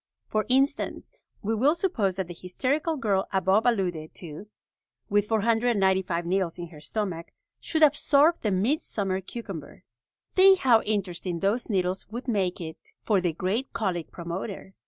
For 0.25 0.47
instance, 0.49 1.11
we 1.43 1.53
will 1.53 1.75
suppose 1.75 2.15
that 2.15 2.27
the 2.27 2.33
hysterical 2.33 2.97
girl 2.97 3.27
above 3.31 3.67
alluded 3.67 4.15
to, 4.15 4.47
with 5.11 5.27
495 5.27 6.25
needles 6.25 6.57
in 6.57 6.69
her 6.69 6.81
stomach, 6.81 7.33
should 7.59 7.83
absorb 7.83 8.41
the 8.41 8.49
midsummer 8.49 9.21
cucumber. 9.21 9.83
Think 10.33 10.57
how 10.57 10.81
interesting 10.81 11.39
those 11.41 11.69
needles 11.69 12.07
would 12.09 12.27
make 12.27 12.59
it 12.59 12.93
for 13.03 13.21
the 13.21 13.31
great 13.31 13.73
colic 13.73 14.09
promoter! 14.09 14.73